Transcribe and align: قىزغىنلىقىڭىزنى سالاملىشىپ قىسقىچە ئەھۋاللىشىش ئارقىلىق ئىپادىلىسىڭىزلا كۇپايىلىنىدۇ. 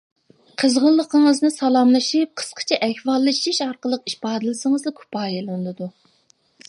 قىزغىنلىقىڭىزنى 0.61 1.51
سالاملىشىپ 1.55 2.33
قىسقىچە 2.41 2.79
ئەھۋاللىشىش 2.87 3.59
ئارقىلىق 3.67 4.11
ئىپادىلىسىڭىزلا 4.13 4.95
كۇپايىلىنىدۇ. 5.03 5.93